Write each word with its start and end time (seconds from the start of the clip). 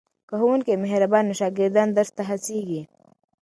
که 0.27 0.33
ښوونکی 0.39 0.73
مهربان 0.83 1.23
وي 1.25 1.27
نو 1.29 1.33
شاګردان 1.39 1.89
درس 1.91 2.09
ته 2.17 2.21
هڅېږي. 2.29 2.81